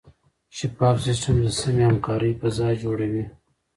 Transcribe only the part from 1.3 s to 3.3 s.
د سمې همکارۍ فضا جوړوي.